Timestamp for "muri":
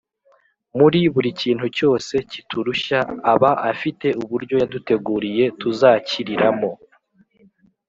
0.77-0.99